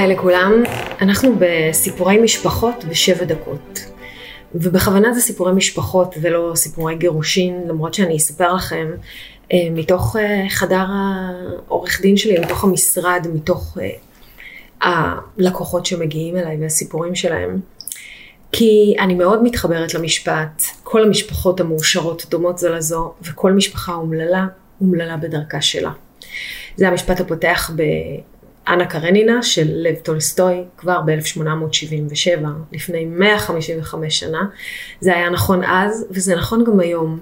היי 0.00 0.08
לכולם, 0.08 0.52
אנחנו 1.00 1.34
בסיפורי 1.38 2.18
משפחות 2.18 2.84
בשבע 2.84 3.24
דקות. 3.24 3.86
ובכוונה 4.54 5.12
זה 5.12 5.20
סיפורי 5.20 5.52
משפחות 5.52 6.14
ולא 6.20 6.52
סיפורי 6.54 6.94
גירושין, 6.96 7.62
למרות 7.68 7.94
שאני 7.94 8.16
אספר 8.16 8.54
לכם 8.54 8.90
אה, 9.52 9.68
מתוך 9.70 10.16
אה, 10.16 10.46
חדר 10.48 10.84
העורך 10.88 12.00
דין 12.00 12.16
שלי, 12.16 12.38
מתוך 12.38 12.64
המשרד, 12.64 13.26
מתוך 13.34 13.78
אה, 13.80 15.14
הלקוחות 15.38 15.86
שמגיעים 15.86 16.36
אליי 16.36 16.56
והסיפורים 16.60 17.14
שלהם. 17.14 17.60
כי 18.52 18.96
אני 18.98 19.14
מאוד 19.14 19.42
מתחברת 19.42 19.94
למשפט, 19.94 20.62
כל 20.82 21.02
המשפחות 21.02 21.60
המאושרות 21.60 22.26
דומות 22.30 22.58
זו 22.58 22.68
לזו, 22.68 23.12
וכל 23.22 23.52
משפחה 23.52 23.94
אומללה, 23.94 24.46
אומללה 24.80 25.16
בדרכה 25.16 25.60
שלה. 25.60 25.90
זה 26.76 26.88
המשפט 26.88 27.20
הפותח 27.20 27.70
ב... 27.76 27.82
אנה 28.68 28.86
קרנינה 28.86 29.42
של 29.42 29.66
לב 29.72 29.94
טולסטוי 29.94 30.64
כבר 30.76 31.00
ב-1877, 31.00 32.46
לפני 32.72 33.04
155 33.04 34.20
שנה. 34.20 34.40
זה 35.00 35.16
היה 35.16 35.30
נכון 35.30 35.64
אז 35.64 36.06
וזה 36.10 36.36
נכון 36.36 36.64
גם 36.64 36.80
היום. 36.80 37.18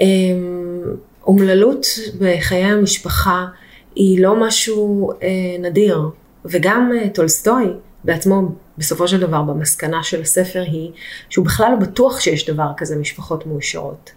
אמ, 0.00 0.82
אומללות 1.26 1.86
בחיי 2.20 2.64
המשפחה 2.64 3.46
היא 3.94 4.22
לא 4.22 4.40
משהו 4.40 5.12
אה, 5.22 5.28
נדיר, 5.58 6.02
וגם 6.44 6.92
אה, 6.96 7.08
טולסטוי 7.08 7.64
בעצמו 8.04 8.42
בסופו 8.78 9.08
של 9.08 9.20
דבר 9.20 9.42
במסקנה 9.42 10.02
של 10.02 10.20
הספר 10.20 10.62
היא 10.66 10.90
שהוא 11.28 11.44
בכלל 11.44 11.70
לא 11.70 11.76
בטוח 11.76 12.20
שיש 12.20 12.50
דבר 12.50 12.70
כזה 12.76 12.96
משפחות 12.96 13.46
מאושרות. 13.46 14.10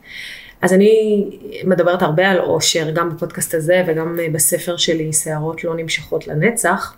אז 0.62 0.74
אני 0.74 1.26
מדברת 1.64 2.02
הרבה 2.02 2.30
על 2.30 2.40
אושר, 2.40 2.92
גם 2.92 3.16
בפודקאסט 3.16 3.54
הזה 3.54 3.84
וגם 3.88 4.20
בספר 4.32 4.78
שלי, 4.78 5.14
שערות 5.14 5.64
לא 5.64 5.76
נמשכות 5.76 6.28
לנצח. 6.28 6.96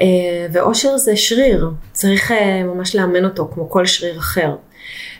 אה, 0.00 0.46
ואושר 0.52 0.96
זה 0.96 1.16
שריר, 1.16 1.70
צריך 1.92 2.32
אה, 2.32 2.62
ממש 2.62 2.96
לאמן 2.96 3.24
אותו 3.24 3.48
כמו 3.54 3.70
כל 3.70 3.86
שריר 3.86 4.18
אחר. 4.18 4.54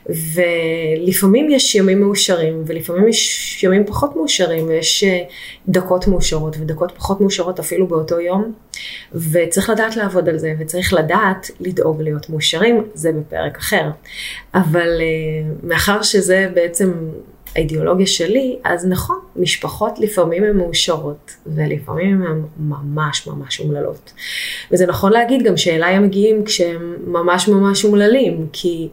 ולפעמים 0.08 1.50
יש 1.50 1.74
ימים 1.74 2.00
מאושרים, 2.00 2.62
ולפעמים 2.66 3.08
יש 3.08 3.64
ימים 3.64 3.86
פחות 3.86 4.16
מאושרים, 4.16 4.68
ויש 4.68 5.04
אה, 5.04 5.22
דקות 5.68 6.06
מאושרות, 6.06 6.56
ודקות 6.60 6.92
פחות 6.96 7.20
מאושרות 7.20 7.60
אפילו 7.60 7.86
באותו 7.86 8.20
יום, 8.20 8.52
וצריך 9.14 9.70
לדעת 9.70 9.96
לעבוד 9.96 10.28
על 10.28 10.38
זה, 10.38 10.54
וצריך 10.58 10.92
לדעת 10.92 11.50
לדאוג 11.60 12.02
להיות 12.02 12.30
מאושרים, 12.30 12.84
זה 12.94 13.12
בפרק 13.12 13.56
אחר. 13.56 13.90
אבל 14.54 14.88
מאחר 15.62 16.02
שזה 16.02 16.48
בעצם 16.54 16.92
האידיאולוגיה 17.56 18.06
שלי, 18.06 18.56
אז 18.64 18.86
נכון, 18.86 19.18
משפחות 19.36 19.98
לפעמים 19.98 20.44
הן 20.44 20.56
מאושרות, 20.56 21.30
ולפעמים 21.46 22.22
הן 22.22 22.42
ממש 22.58 23.26
ממש 23.26 23.60
אומללות. 23.60 24.12
וזה 24.72 24.86
נכון 24.86 25.12
להגיד 25.12 25.42
גם 25.42 25.56
שאליי 25.56 25.94
הם 25.94 26.02
מגיעים 26.02 26.44
כשהם 26.44 26.96
ממש 27.06 27.48
ממש 27.48 27.84
אומללים, 27.84 28.46
כי 28.52 28.88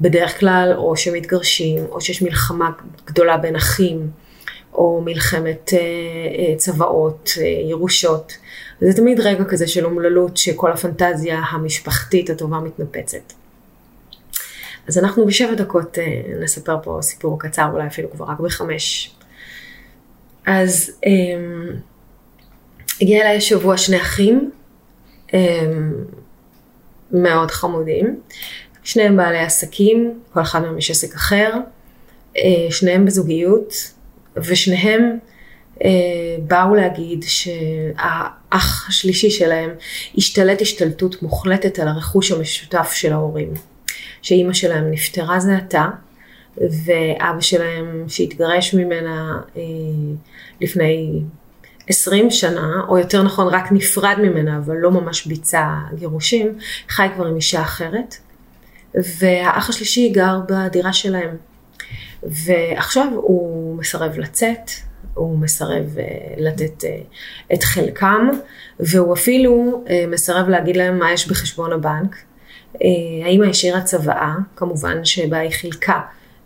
בדרך 0.00 0.40
כלל 0.40 0.72
או 0.76 0.96
שמתגרשים, 0.96 1.84
או 1.90 2.00
שיש 2.00 2.22
מלחמה 2.22 2.70
גדולה 3.06 3.36
בין 3.36 3.56
אחים, 3.56 4.10
או 4.74 5.02
מלחמת 5.04 5.70
אה, 5.72 5.78
אה, 5.78 6.56
צוואות, 6.56 7.30
אה, 7.40 7.46
ירושות. 7.46 8.32
וזה 8.82 8.96
תמיד 8.96 9.20
רגע 9.20 9.44
כזה 9.44 9.68
של 9.68 9.84
אומללות, 9.84 10.36
שכל 10.36 10.72
הפנטזיה 10.72 11.38
המשפחתית 11.50 12.30
הטובה 12.30 12.58
מתנפצת. 12.58 13.32
אז 14.88 14.98
אנחנו 14.98 15.26
בשבע 15.26 15.54
דקות 15.54 15.98
אה, 15.98 16.22
נספר 16.40 16.76
פה 16.82 16.98
סיפור 17.02 17.40
קצר, 17.40 17.68
אולי 17.72 17.86
אפילו 17.86 18.10
כבר 18.10 18.24
רק 18.24 18.40
בחמש. 18.40 19.16
אז 20.46 20.90
אה, 21.06 21.10
הגיע 23.00 23.20
אליי 23.20 23.36
השבוע 23.36 23.76
שני 23.76 23.96
אחים 23.96 24.50
אה, 25.34 25.40
מאוד 27.12 27.50
חמודים, 27.50 28.20
שניהם 28.82 29.16
בעלי 29.16 29.38
עסקים, 29.38 30.20
כל 30.32 30.40
אחד 30.40 30.62
מהם 30.62 30.78
יש 30.78 30.90
עסק 30.90 31.14
אחר, 31.14 31.52
אה, 32.36 32.66
שניהם 32.70 33.04
בזוגיות, 33.04 33.72
ושניהם 34.36 35.18
אה, 35.84 35.90
באו 36.40 36.74
להגיד 36.74 37.24
שהאח 37.26 38.88
השלישי 38.88 39.30
שלהם 39.30 39.70
השתלט 40.18 40.62
השתלטות 40.62 41.22
מוחלטת 41.22 41.78
על 41.78 41.88
הרכוש 41.88 42.32
המשותף 42.32 42.92
של 42.92 43.12
ההורים. 43.12 43.52
שאימא 44.22 44.52
שלהם 44.52 44.90
נפטרה 44.90 45.40
זה 45.40 45.56
עתה, 45.56 45.88
ואבא 46.56 47.40
שלהם 47.40 48.04
שהתגרש 48.08 48.74
ממנה 48.74 49.40
אה, 49.56 49.62
לפני 50.60 51.22
20 51.88 52.30
שנה, 52.30 52.72
או 52.88 52.98
יותר 52.98 53.22
נכון 53.22 53.54
רק 53.54 53.72
נפרד 53.72 54.16
ממנה, 54.18 54.58
אבל 54.58 54.76
לא 54.76 54.90
ממש 54.90 55.26
ביצע 55.26 55.68
גירושים, 55.94 56.58
חי 56.88 57.06
כבר 57.14 57.26
עם 57.26 57.36
אישה 57.36 57.62
אחרת, 57.62 58.16
והאח 58.94 59.68
השלישי 59.68 60.08
גר 60.08 60.40
בדירה 60.48 60.92
שלהם. 60.92 61.36
ועכשיו 62.22 63.06
הוא 63.14 63.76
מסרב 63.78 64.18
לצאת, 64.18 64.70
הוא 65.14 65.38
מסרב 65.38 65.84
uh, 65.96 66.40
לתת 66.40 66.84
uh, 66.84 67.54
את 67.54 67.62
חלקם, 67.62 68.28
והוא 68.80 69.14
אפילו 69.14 69.84
uh, 69.86 69.90
מסרב 70.08 70.48
להגיד 70.48 70.76
להם 70.76 70.98
מה 70.98 71.12
יש 71.12 71.28
בחשבון 71.28 71.72
הבנק, 71.72 72.16
אה, 72.82 73.26
האמא 73.26 73.44
השאירה 73.44 73.82
צוואה, 73.82 74.34
כמובן 74.56 75.04
שבה 75.04 75.38
היא 75.38 75.50
חילקה 75.50 76.00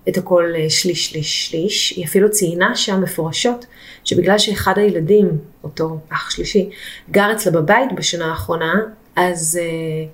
את 0.09 0.17
הכל 0.17 0.53
אה, 0.57 0.71
שליש, 0.71 1.07
שליש, 1.07 1.47
שליש. 1.47 1.91
היא 1.97 2.05
אפילו 2.05 2.31
ציינה 2.31 2.77
שם 2.77 3.01
מפורשות 3.03 3.67
שבגלל 4.05 4.39
שאחד 4.39 4.79
הילדים, 4.79 5.29
אותו 5.65 5.99
אח 6.13 6.31
שלישי, 6.31 6.71
גר 7.11 7.33
אצלה 7.33 7.53
בבית 7.53 7.93
בשנה 7.95 8.31
האחרונה, 8.31 8.75
אז 9.17 9.61
uh, 9.63 10.09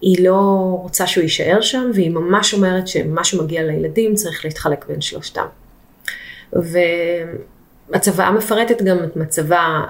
היא 0.00 0.24
לא 0.24 0.40
רוצה 0.82 1.06
שהוא 1.06 1.22
יישאר 1.22 1.60
שם, 1.60 1.90
והיא 1.94 2.10
ממש 2.10 2.54
אומרת 2.54 2.88
שמה 2.88 3.24
שמגיע 3.24 3.62
לילדים 3.62 4.14
צריך 4.14 4.44
להתחלק 4.44 4.86
בין 4.88 5.00
שלושתם. 5.00 5.46
והצוואה 7.88 8.30
מפרטת 8.30 8.82
גם 8.82 9.04
את 9.04 9.16
מצבה 9.16 9.84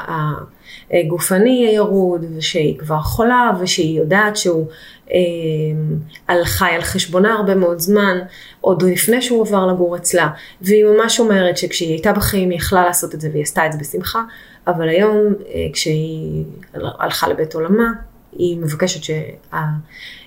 הגופני 0.93 1.67
הירוד, 1.67 2.25
ושהיא 2.37 2.79
כבר 2.79 2.99
חולה, 2.99 3.51
ושהיא 3.61 3.99
יודעת 3.99 4.37
שהוא 4.37 4.67
אה, 5.13 6.45
חי 6.45 6.71
על 6.71 6.83
חשבונה 6.83 7.33
הרבה 7.33 7.55
מאוד 7.55 7.79
זמן, 7.79 8.19
עוד 8.61 8.83
לפני 8.83 9.23
שהוא 9.23 9.47
עבר 9.47 9.67
לגור 9.67 9.97
אצלה, 9.97 10.29
והיא 10.61 10.85
ממש 10.85 11.21
אומרת 11.21 11.57
שכשהיא 11.57 11.91
הייתה 11.91 12.13
בחיים 12.13 12.51
היא 12.51 12.59
יכלה 12.59 12.85
לעשות 12.85 13.15
את 13.15 13.21
זה 13.21 13.29
והיא 13.33 13.43
עשתה 13.43 13.67
את 13.67 13.73
זה 13.73 13.79
בשמחה, 13.79 14.23
אבל 14.67 14.89
היום 14.89 15.17
אה, 15.49 15.67
כשהיא 15.73 16.45
הלכה 16.75 17.29
לבית 17.29 17.55
עולמה, 17.55 17.93
היא 18.33 18.59
מבקשת 18.59 19.15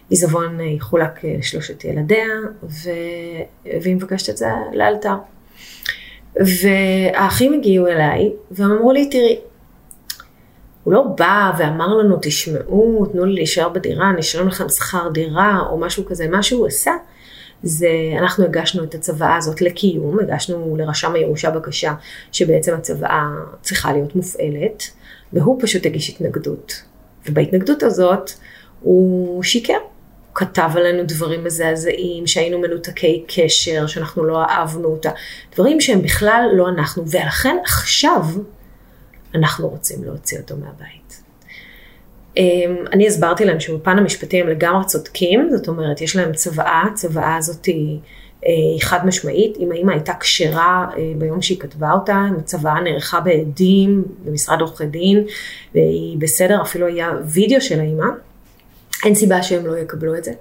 שהעיזבון 0.09 0.59
יחולק 0.59 1.23
לשלושת 1.23 1.85
ילדיה, 1.85 2.25
ו... 2.63 2.89
והיא 3.81 3.95
מבקשת 3.95 4.29
את 4.29 4.37
זה 4.37 4.47
לאלתר. 4.73 5.15
והאחים 6.39 7.53
הגיעו 7.53 7.87
אליי, 7.87 8.31
והם 8.51 8.71
אמרו 8.71 8.91
לי, 8.91 9.09
תראי, 9.09 9.39
הוא 10.83 10.93
לא 10.93 11.03
בא 11.17 11.51
ואמר 11.57 11.87
לנו, 11.87 12.17
תשמעו, 12.21 13.05
תנו 13.11 13.25
לי 13.25 13.33
להישאר 13.33 13.69
בדירה, 13.69 14.09
אני 14.09 14.19
אשלם 14.19 14.47
לכם 14.47 14.69
שכר 14.69 15.09
דירה, 15.13 15.59
או 15.69 15.77
משהו 15.77 16.05
כזה. 16.05 16.27
מה 16.27 16.43
שהוא 16.43 16.67
עשה, 16.67 16.91
זה, 17.63 17.89
אנחנו 18.19 18.45
הגשנו 18.45 18.83
את 18.83 18.95
הצוואה 18.95 19.35
הזאת 19.35 19.61
לקיום, 19.61 20.19
הגשנו 20.19 20.75
לרשם 20.77 21.13
הירושה 21.13 21.51
בקשה 21.51 21.93
שבעצם 22.31 22.73
הצוואה 22.73 23.27
צריכה 23.61 23.93
להיות 23.93 24.15
מופעלת, 24.15 24.83
והוא 25.33 25.59
פשוט 25.61 25.85
הגיש 25.85 26.09
התנגדות. 26.09 26.83
ובהתנגדות 27.25 27.83
הזאת 27.83 28.31
הוא 28.81 29.43
שיקר. 29.43 29.77
כתב 30.39 30.69
עלינו 30.75 31.03
דברים 31.03 31.43
מזעזעים, 31.43 32.27
שהיינו 32.27 32.59
מנותקי 32.59 33.23
קשר, 33.27 33.87
שאנחנו 33.87 34.23
לא 34.23 34.43
אהבנו 34.43 34.87
אותה, 34.87 35.09
דברים 35.55 35.81
שהם 35.81 36.01
בכלל 36.01 36.49
לא 36.53 36.69
אנחנו, 36.69 37.03
ולכן 37.07 37.57
עכשיו 37.63 38.21
אנחנו 39.35 39.67
רוצים 39.67 40.03
להוציא 40.03 40.39
אותו 40.39 40.55
מהבית. 40.55 41.21
אמ, 42.37 42.75
אני 42.93 43.07
הסברתי 43.07 43.45
להם 43.45 43.59
שבפן 43.59 43.97
המשפטי 43.97 44.41
הם 44.41 44.47
לגמרי 44.47 44.85
צודקים, 44.85 45.49
זאת 45.51 45.67
אומרת, 45.67 46.01
יש 46.01 46.15
להם 46.15 46.33
צוואה, 46.33 46.83
הצוואה 46.91 47.35
הזאת 47.35 47.65
היא, 47.65 47.99
היא 48.41 48.81
חד 48.81 49.05
משמעית, 49.05 49.57
אם 49.59 49.71
האמא 49.71 49.91
הייתה 49.91 50.13
כשרה 50.19 50.87
ביום 51.17 51.41
שהיא 51.41 51.59
כתבה 51.59 51.91
אותה, 51.91 52.27
מצבה 52.37 52.73
נערכה 52.83 53.19
בעדים 53.19 54.03
במשרד 54.25 54.61
עורכי 54.61 54.85
דין, 54.85 55.23
והיא 55.75 56.17
בסדר, 56.17 56.61
אפילו 56.61 56.87
היה 56.87 57.11
וידאו 57.25 57.61
של 57.61 57.79
האמא, 57.79 58.07
אין 59.05 59.15
סיבה 59.15 59.43
שהם 59.43 59.65
לא 59.65 59.77
יקבלו 59.77 60.15
את 60.15 60.23
זה. 60.23 60.31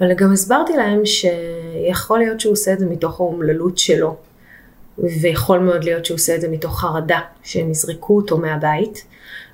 אבל 0.00 0.14
גם 0.14 0.32
הסברתי 0.32 0.72
להם 0.76 1.02
שיכול 1.04 2.18
להיות 2.18 2.40
שהוא 2.40 2.52
עושה 2.52 2.72
את 2.72 2.78
זה 2.78 2.86
מתוך 2.86 3.20
האומללות 3.20 3.78
שלו, 3.78 4.16
ויכול 4.98 5.58
מאוד 5.58 5.84
להיות 5.84 6.04
שהוא 6.04 6.14
עושה 6.14 6.34
את 6.34 6.40
זה 6.40 6.48
מתוך 6.48 6.80
חרדה, 6.80 7.20
שהם 7.42 7.70
יזרקו 7.70 8.16
אותו 8.16 8.38
מהבית. 8.38 9.04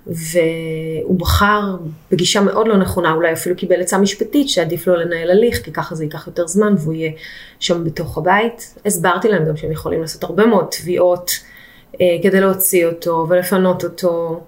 והוא 0.07 1.19
בחר 1.19 1.77
בגישה 2.11 2.41
מאוד 2.41 2.69
לא 2.69 2.77
נכונה, 2.77 3.13
אולי 3.13 3.33
אפילו 3.33 3.57
קיבל 3.57 3.81
עצה 3.81 3.99
משפטית 3.99 4.49
שעדיף 4.49 4.87
לו 4.87 4.97
לנהל 4.97 5.31
הליך, 5.31 5.63
כי 5.65 5.73
ככה 5.73 5.95
זה 5.95 6.05
ייקח 6.05 6.27
יותר 6.27 6.47
זמן 6.47 6.75
והוא 6.79 6.95
יהיה 6.95 7.13
שם 7.61 7.85
בתוך 7.85 8.19
הבית. 8.19 8.75
הסברתי 8.87 9.29
להם 9.29 9.45
גם 9.45 9.57
שהם 9.57 9.73
יכולים 9.73 10.01
לעשות 10.01 10.25
הרבה 10.25 10.47
מאוד 10.47 10.67
תביעות 10.71 11.31
אה, 12.01 12.07
כדי 12.23 12.41
להוציא 12.41 12.87
אותו 12.87 13.27
ולפנות 13.29 13.85
אותו. 13.85 14.41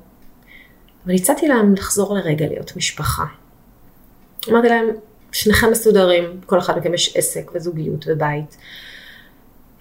אבל 1.07 1.15
הצעתי 1.15 1.49
להם 1.49 1.75
לחזור 1.75 2.15
לרגע 2.15 2.47
להיות 2.47 2.77
משפחה. 2.77 3.25
אמרתי 4.49 4.69
להם, 4.69 4.87
שניכם 5.33 5.71
מסודרים, 5.71 6.41
כל 6.47 6.59
אחד 6.59 6.79
מכם 6.79 6.95
יש 6.95 7.17
עסק 7.17 7.51
וזוגיות 7.55 8.05
ובית. 8.09 8.57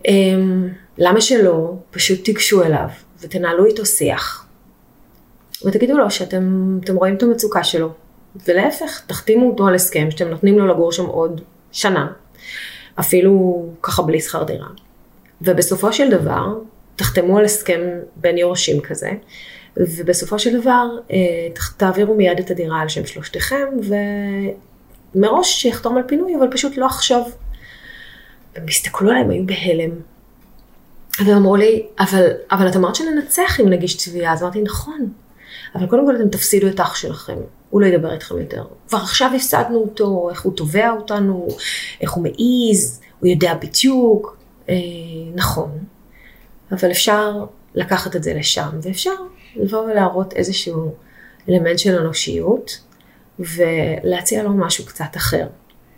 אה, 0.07 0.13
למה 0.98 1.21
שלא? 1.21 1.74
פשוט 1.92 2.24
תיגשו 2.24 2.63
אליו 2.63 2.88
ותנהלו 3.21 3.65
איתו 3.65 3.86
שיח. 3.86 4.48
ותגידו 5.65 5.98
לו 5.98 6.12
שאתם 6.12 6.77
רואים 6.89 7.15
את 7.15 7.24
המצוקה 7.24 7.63
שלו, 7.63 7.89
ולהפך, 8.48 9.01
תחתימו 9.07 9.50
אותו 9.50 9.68
על 9.68 9.75
הסכם 9.75 10.12
שאתם 10.12 10.27
נותנים 10.27 10.60
לו 10.60 10.68
לגור 10.68 10.92
שם 10.92 11.06
עוד 11.06 11.42
שנה, 11.71 12.12
אפילו 13.00 13.63
ככה 13.81 14.01
בלי 14.01 14.21
שכר 14.21 14.44
דירה. 14.44 14.68
ובסופו 15.42 15.94
של 15.94 16.10
דבר, 16.10 16.45
תחתמו 16.95 17.38
על 17.38 17.45
הסכם 17.45 17.81
בין 18.15 18.38
יורשים 18.38 18.81
כזה, 18.81 19.12
ובסופו 19.78 20.40
של 20.40 20.62
דבר 20.62 20.88
אה, 21.12 21.18
תעבירו 21.78 22.16
מיד 22.16 22.40
את 22.40 22.52
הדירה 22.52 22.81
על 22.81 22.90
שם 22.90 23.06
שלושתכם, 23.06 23.66
ומראש 25.16 25.62
שיחתום 25.62 25.98
על 25.98 26.04
פינוי, 26.08 26.36
אבל 26.36 26.48
פשוט 26.52 26.78
לא 26.78 26.86
עכשיו. 26.86 27.22
והם 28.56 28.66
הסתכלו 28.68 29.12
עליהם, 29.12 29.30
היו 29.30 29.46
בהלם. 29.46 29.92
והם 31.20 31.38
אמרו 31.38 31.56
לי, 31.56 31.86
אבל, 32.00 32.28
אבל 32.52 32.68
את 32.68 32.75
אמרת 32.75 32.96
שננצח 32.96 33.60
אם 33.60 33.70
נגיש 33.70 34.10
תביעה, 34.10 34.34
אז 34.34 34.44
אמרתי, 34.44 34.62
נכון, 34.62 35.10
אבל 35.75 35.88
קודם 35.88 36.06
כל 36.06 36.16
אתם 36.16 36.30
תפסידו 36.30 36.68
את 36.68 36.80
אח 36.80 36.96
שלכם, 36.96 37.38
הוא 37.70 37.81
לא 37.81 37.86
ידבר 37.86 38.14
איתכם 38.14 38.38
יותר. 38.38 38.64
כבר 38.88 38.98
עכשיו 38.98 39.31
הפסדנו 39.36 39.78
אותו, 39.78 40.30
איך 40.30 40.42
הוא 40.42 40.54
תובע 40.56 40.92
אותנו, 40.92 41.48
איך 42.02 42.12
הוא 42.12 42.24
מעיז, 42.24 43.02
הוא 43.20 43.30
יודע 43.30 43.54
בדיוק, 43.54 44.38
אה, 44.70 44.75
נכון. 45.36 45.72
אבל 46.72 46.92
אפשר 46.92 47.46
לקחת 47.75 48.16
את 48.16 48.24
זה 48.24 48.34
לשם, 48.34 48.70
ואפשר 48.81 49.14
לבוא 49.56 49.80
ולהראות 49.80 50.34
איזשהו 50.34 50.94
אלמנט 51.50 51.80
של 51.80 51.96
אנושיות, 51.96 52.80
ולהציע 53.40 54.44
לו 54.44 54.54
משהו 54.54 54.86
קצת 54.86 55.18
אחר. 55.18 55.48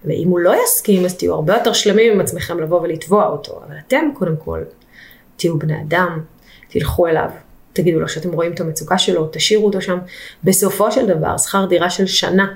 ואם 0.06 0.28
הוא 0.28 0.40
לא 0.40 0.54
יסכים, 0.64 1.06
אז 1.06 1.18
תהיו 1.18 1.34
הרבה 1.34 1.54
יותר 1.54 1.74
שלמים 1.74 2.14
עם 2.14 2.20
עצמכם 2.20 2.60
לבוא 2.60 2.82
ולתבוע 2.82 3.28
אותו, 3.28 3.62
אבל 3.68 3.76
אתם 3.88 4.10
קודם 4.14 4.38
כל 4.38 4.64
תהיו 5.36 5.60
בני 5.60 5.82
אדם, 5.82 6.22
תלכו 6.70 7.08
אליו, 7.08 7.30
תגידו 7.74 8.00
לו 8.00 8.10
שאתם 8.10 8.32
רואים 8.32 8.54
את 8.54 8.60
המצוקה 8.60 8.98
שלו, 8.98 9.30
תשאירו 9.32 9.66
אותו 9.66 9.82
שם. 9.82 10.00
בסופו 10.44 10.92
של 10.92 11.08
דבר, 11.08 11.38
שכר 11.38 11.66
דירה 11.66 11.90
של 11.90 12.06
שנה, 12.06 12.54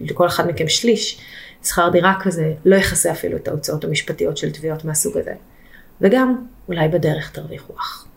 לכל 0.00 0.26
אחד 0.26 0.48
מכם 0.48 0.68
שליש, 0.68 1.20
שכר 1.64 1.88
דירה 1.88 2.14
כזה 2.22 2.52
לא 2.64 2.76
יכסה 2.76 3.12
אפילו 3.12 3.36
את 3.36 3.48
ההוצאות 3.48 3.84
המשפטיות 3.84 4.36
של 4.36 4.50
תביעות 4.52 4.84
מהסוג 4.84 5.18
הזה. 5.18 5.32
וגם, 6.00 6.36
אולי 6.68 6.88
בדרך 6.88 7.30
תרוויחו 7.30 7.72
אח. 7.78 8.09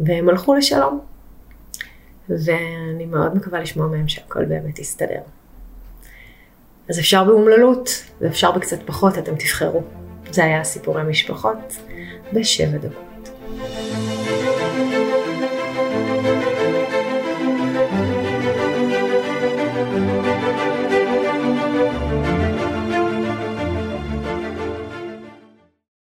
והם 0.00 0.28
הלכו 0.28 0.54
לשלום. 0.54 1.00
ואני 2.28 3.06
מאוד 3.06 3.36
מקווה 3.36 3.60
לשמוע 3.60 3.86
מהם 3.86 4.08
שהכל 4.08 4.44
באמת 4.44 4.78
יסתדר. 4.78 5.20
אז 6.88 6.98
אפשר 6.98 7.24
באומללות, 7.24 7.88
ואפשר 8.20 8.52
בקצת 8.52 8.78
פחות, 8.86 9.18
אתם 9.18 9.36
תבחרו. 9.36 9.82
זה 10.30 10.44
היה 10.44 10.64
סיפורי 10.64 11.02
משפחות 11.02 11.76
בשבע 12.32 12.78
דקות. 12.78 13.15